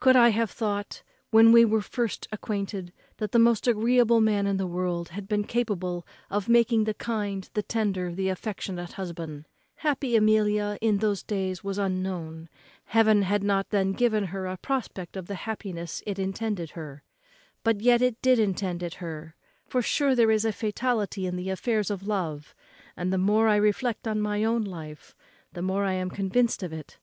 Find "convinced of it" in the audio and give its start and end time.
26.08-26.96